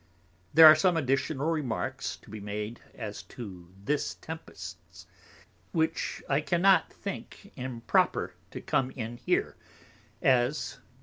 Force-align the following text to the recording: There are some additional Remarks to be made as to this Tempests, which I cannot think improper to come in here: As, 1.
There 0.51 0.65
are 0.65 0.73
some 0.75 0.97
additional 0.97 1.51
Remarks 1.51 2.17
to 2.23 2.31
be 2.31 2.39
made 2.39 2.79
as 2.95 3.21
to 3.37 3.71
this 3.85 4.15
Tempests, 4.15 5.05
which 5.73 6.23
I 6.27 6.41
cannot 6.41 6.91
think 6.91 7.53
improper 7.55 8.33
to 8.49 8.61
come 8.61 8.89
in 8.89 9.17
here: 9.17 9.57
As, 10.23 10.79
1. 10.79 10.83